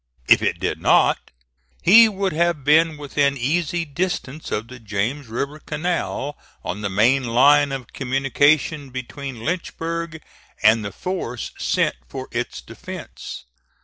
[0.27, 1.29] If it did not,
[1.83, 7.23] he would have been within easy distance of the James River Canal, on the main
[7.25, 10.19] line of communication between Lynchburg
[10.63, 13.45] and the force sent for its defence.